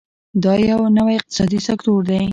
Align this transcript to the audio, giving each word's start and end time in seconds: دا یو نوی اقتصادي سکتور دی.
دا 0.43 0.53
یو 0.69 0.79
نوی 0.97 1.13
اقتصادي 1.19 1.59
سکتور 1.67 1.99
دی. 2.09 2.21